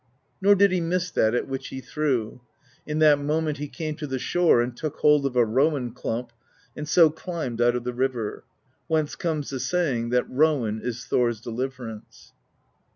[0.41, 2.41] Nor did he miss that at which he threw.
[2.87, 6.31] In that moment he came to the shore and took hold of a rowan clump,
[6.75, 8.43] and so climbed out of the river;
[8.87, 12.33] whence comes the saying that rowan is Thor's deliverance.